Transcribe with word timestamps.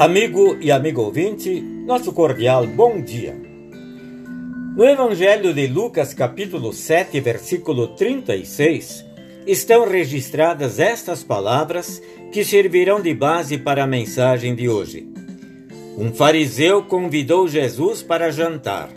Amigo 0.00 0.58
e 0.60 0.72
amigo 0.72 1.02
ouvinte, 1.02 1.60
nosso 1.60 2.12
cordial 2.12 2.66
bom 2.66 3.00
dia. 3.00 3.40
No 4.76 4.84
Evangelho 4.84 5.54
de 5.54 5.68
Lucas, 5.68 6.12
capítulo 6.12 6.72
7, 6.72 7.20
versículo 7.20 7.86
36, 7.86 9.04
estão 9.46 9.88
registradas 9.88 10.80
estas 10.80 11.22
palavras 11.22 12.02
que 12.32 12.44
servirão 12.44 13.00
de 13.00 13.14
base 13.14 13.56
para 13.56 13.84
a 13.84 13.86
mensagem 13.86 14.56
de 14.56 14.68
hoje. 14.68 15.08
Um 15.96 16.12
fariseu 16.12 16.82
convidou 16.82 17.46
Jesus 17.46 18.02
para 18.02 18.32
jantar. 18.32 18.90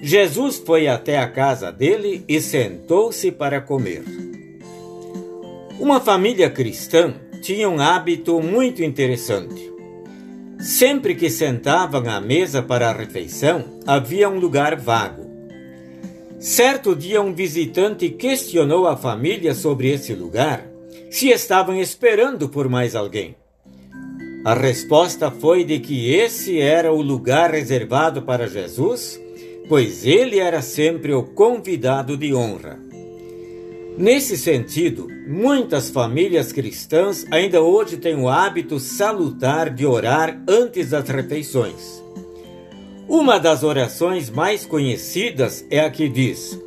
Jesus 0.00 0.62
foi 0.64 0.86
até 0.86 1.18
a 1.18 1.28
casa 1.28 1.72
dele 1.72 2.24
e 2.28 2.40
sentou-se 2.40 3.32
para 3.32 3.60
comer. 3.60 4.04
Uma 5.80 6.00
família 6.00 6.48
cristã 6.48 7.14
tinha 7.42 7.68
um 7.68 7.80
hábito 7.80 8.40
muito 8.40 8.80
interessante. 8.80 9.73
Sempre 10.64 11.14
que 11.14 11.28
sentavam 11.28 12.08
à 12.08 12.22
mesa 12.22 12.62
para 12.62 12.88
a 12.88 12.92
refeição, 12.94 13.82
havia 13.86 14.30
um 14.30 14.38
lugar 14.38 14.76
vago. 14.76 15.30
Certo 16.40 16.96
dia, 16.96 17.20
um 17.20 17.34
visitante 17.34 18.08
questionou 18.08 18.86
a 18.86 18.96
família 18.96 19.54
sobre 19.54 19.92
esse 19.92 20.14
lugar, 20.14 20.66
se 21.10 21.28
estavam 21.28 21.78
esperando 21.78 22.48
por 22.48 22.66
mais 22.66 22.96
alguém. 22.96 23.36
A 24.42 24.54
resposta 24.54 25.30
foi 25.30 25.64
de 25.64 25.80
que 25.80 26.14
esse 26.14 26.58
era 26.58 26.90
o 26.90 27.02
lugar 27.02 27.50
reservado 27.50 28.22
para 28.22 28.48
Jesus, 28.48 29.20
pois 29.68 30.06
ele 30.06 30.38
era 30.38 30.62
sempre 30.62 31.12
o 31.12 31.24
convidado 31.24 32.16
de 32.16 32.34
honra. 32.34 32.78
Nesse 33.96 34.36
sentido, 34.36 35.06
muitas 35.24 35.88
famílias 35.88 36.52
cristãs 36.52 37.24
ainda 37.30 37.62
hoje 37.62 37.96
têm 37.96 38.16
o 38.16 38.28
hábito 38.28 38.80
salutar 38.80 39.70
de 39.70 39.86
orar 39.86 40.42
antes 40.48 40.90
das 40.90 41.08
refeições. 41.08 42.02
Uma 43.08 43.38
das 43.38 43.62
orações 43.62 44.30
mais 44.30 44.66
conhecidas 44.66 45.64
é 45.70 45.78
a 45.78 45.90
que 45.90 46.08
diz: 46.08 46.58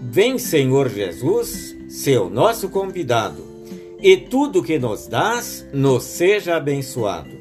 Vem, 0.00 0.38
Senhor 0.38 0.88
Jesus, 0.88 1.76
seu 1.88 2.30
nosso 2.30 2.68
convidado, 2.68 3.44
e 4.00 4.16
tudo 4.16 4.62
que 4.62 4.78
nos 4.78 5.08
dás 5.08 5.66
nos 5.72 6.04
seja 6.04 6.56
abençoado. 6.56 7.36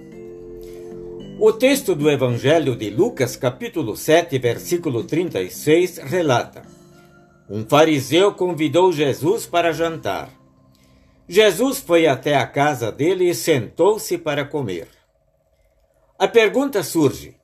O 1.39 1.53
texto 1.53 1.93
do 1.93 2.09
Evangelho 2.09 2.75
de 2.75 2.89
Lucas, 2.89 3.35
capítulo 3.35 3.95
7, 3.95 4.39
versículo 4.39 5.03
36, 5.03 5.99
relata: 5.99 6.76
um 7.49 7.65
fariseu 7.65 8.33
convidou 8.33 8.91
Jesus 8.91 9.45
para 9.45 9.71
jantar. 9.71 10.29
Jesus 11.29 11.79
foi 11.79 12.07
até 12.07 12.35
a 12.35 12.45
casa 12.45 12.91
dele 12.91 13.29
e 13.29 13.35
sentou-se 13.35 14.17
para 14.17 14.43
comer. 14.43 14.87
A 16.19 16.27
pergunta 16.27 16.83
surge: 16.83 17.35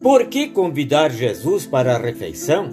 por 0.00 0.26
que 0.26 0.48
convidar 0.48 1.10
Jesus 1.10 1.66
para 1.66 1.94
a 1.94 1.98
refeição? 1.98 2.70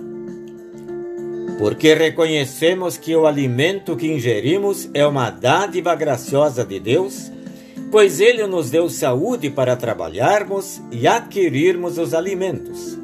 Porque 1.58 1.94
reconhecemos 1.94 2.98
que 2.98 3.16
o 3.16 3.26
alimento 3.26 3.96
que 3.96 4.12
ingerimos 4.12 4.90
é 4.94 5.06
uma 5.06 5.30
dádiva 5.30 5.96
graciosa 5.96 6.66
de 6.66 6.80
Deus, 6.80 7.32
pois 7.92 8.20
Ele 8.20 8.46
nos 8.48 8.70
deu 8.70 8.90
saúde 8.90 9.50
para 9.50 9.76
trabalharmos 9.76 10.82
e 10.92 11.08
adquirirmos 11.08 11.98
os 11.98 12.14
alimentos. 12.14 13.03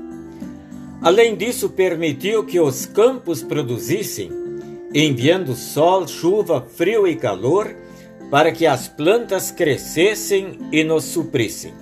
Além 1.02 1.36
disso, 1.36 1.70
permitiu 1.70 2.46
que 2.46 2.60
os 2.60 2.86
campos 2.86 3.42
produzissem, 3.42 4.30
enviando 4.94 5.56
sol, 5.56 6.08
chuva, 6.08 6.62
frio 6.62 7.08
e 7.08 7.16
calor, 7.16 7.74
para 8.30 8.52
que 8.52 8.66
as 8.66 8.88
plantas 8.88 9.50
crescessem 9.50 10.60
e 10.72 10.84
nos 10.84 11.06
suprissem. 11.06 11.74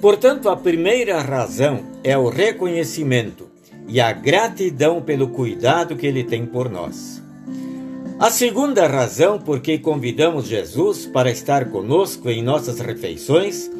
Portanto, 0.00 0.48
a 0.48 0.56
primeira 0.56 1.20
razão 1.20 1.82
é 2.04 2.16
o 2.16 2.28
reconhecimento 2.28 3.48
e 3.88 4.00
a 4.00 4.12
gratidão 4.12 5.00
pelo 5.00 5.28
cuidado 5.28 5.96
que 5.96 6.06
ele 6.06 6.22
tem 6.22 6.44
por 6.44 6.68
nós. 6.68 7.22
A 8.20 8.30
segunda 8.30 8.86
razão 8.86 9.38
por 9.38 9.60
que 9.60 9.78
convidamos 9.78 10.46
Jesus 10.46 11.06
para 11.06 11.30
estar 11.30 11.70
conosco 11.70 12.28
em 12.28 12.42
nossas 12.42 12.78
refeições 12.78 13.70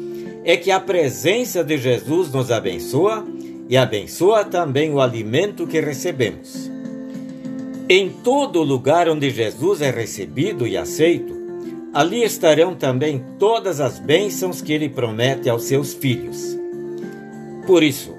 é 0.43 0.57
que 0.57 0.71
a 0.71 0.79
presença 0.79 1.63
de 1.63 1.77
Jesus 1.77 2.31
nos 2.31 2.49
abençoa 2.49 3.25
e 3.69 3.77
abençoa 3.77 4.43
também 4.43 4.91
o 4.91 4.99
alimento 4.99 5.67
que 5.67 5.79
recebemos. 5.79 6.69
Em 7.87 8.09
todo 8.09 8.63
lugar 8.63 9.07
onde 9.07 9.29
Jesus 9.29 9.79
é 9.81 9.91
recebido 9.91 10.65
e 10.65 10.75
aceito, 10.75 11.37
ali 11.93 12.23
estarão 12.23 12.73
também 12.73 13.23
todas 13.37 13.79
as 13.79 13.99
bênçãos 13.99 14.59
que 14.59 14.73
ele 14.73 14.89
promete 14.89 15.47
aos 15.47 15.63
seus 15.65 15.93
filhos. 15.93 16.57
Por 17.67 17.83
isso, 17.83 18.17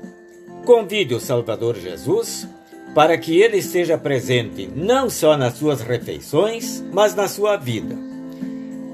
convide 0.64 1.14
o 1.14 1.20
Salvador 1.20 1.76
Jesus 1.76 2.48
para 2.94 3.18
que 3.18 3.40
ele 3.40 3.56
esteja 3.56 3.98
presente 3.98 4.68
não 4.74 5.10
só 5.10 5.36
nas 5.36 5.54
suas 5.54 5.80
refeições, 5.80 6.84
mas 6.92 7.14
na 7.14 7.26
sua 7.26 7.56
vida. 7.56 7.96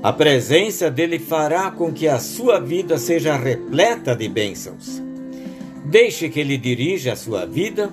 A 0.03 0.13
presença 0.13 0.91
dele 0.91 1.19
fará 1.19 1.71
com 1.71 1.93
que 1.93 2.09
a 2.09 2.19
sua 2.19 2.61
vida 2.61 2.97
seja 2.97 3.37
repleta 3.37 4.15
de 4.15 4.29
bênçãos. 4.29 5.06
Deixe 5.89 6.29
que 6.29 6.41
ele 6.41 6.59
dirija 6.59 7.13
a 7.13 7.17
sua 7.17 7.47
vida 7.47 7.91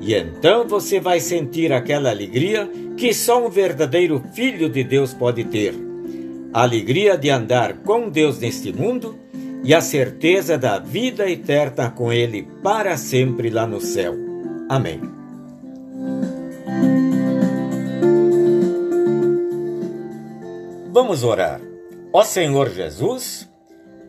e 0.00 0.14
então 0.14 0.66
você 0.66 0.98
vai 0.98 1.20
sentir 1.20 1.72
aquela 1.72 2.10
alegria 2.10 2.68
que 2.96 3.14
só 3.14 3.46
um 3.46 3.48
verdadeiro 3.48 4.22
filho 4.34 4.68
de 4.68 4.82
Deus 4.82 5.14
pode 5.14 5.44
ter. 5.44 5.74
A 6.52 6.62
alegria 6.62 7.16
de 7.16 7.30
andar 7.30 7.78
com 7.78 8.08
Deus 8.08 8.38
neste 8.38 8.72
mundo 8.72 9.16
e 9.62 9.72
a 9.74 9.80
certeza 9.80 10.58
da 10.58 10.78
vida 10.78 11.30
eterna 11.30 11.90
com 11.90 12.12
Ele 12.12 12.48
para 12.62 12.96
sempre 12.96 13.48
lá 13.48 13.66
no 13.66 13.80
céu. 13.80 14.14
Amém. 14.68 15.00
Vamos 20.92 21.22
orar. 21.22 21.60
Ó 22.12 22.22
Senhor 22.24 22.70
Jesus, 22.70 23.48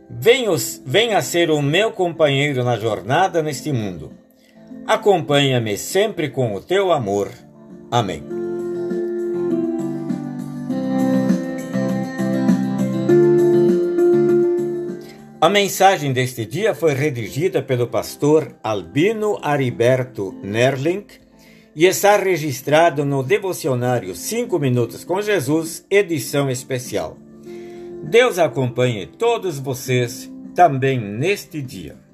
Venha 0.09 1.21
ser 1.21 1.51
o 1.51 1.61
meu 1.61 1.91
companheiro 1.91 2.63
na 2.63 2.77
jornada 2.77 3.43
neste 3.43 3.71
mundo. 3.73 4.11
Acompanha-me 4.85 5.77
sempre 5.77 6.29
com 6.29 6.55
o 6.55 6.61
teu 6.61 6.91
amor. 6.91 7.29
Amém. 7.91 8.23
A 15.39 15.49
mensagem 15.49 16.11
deste 16.11 16.45
dia 16.45 16.73
foi 16.73 16.93
redigida 16.93 17.61
pelo 17.61 17.87
pastor 17.87 18.55
Albino 18.63 19.37
Ariberto 19.41 20.33
Nerling 20.41 21.05
e 21.75 21.85
está 21.85 22.17
registrado 22.17 23.05
no 23.05 23.21
devocionário 23.21 24.15
5 24.15 24.57
Minutos 24.57 25.03
com 25.03 25.21
Jesus, 25.21 25.85
edição 25.91 26.49
especial. 26.49 27.26
Deus 28.03 28.39
acompanhe 28.39 29.05
todos 29.05 29.59
vocês 29.59 30.31
também 30.55 30.99
neste 30.99 31.61
dia. 31.61 32.06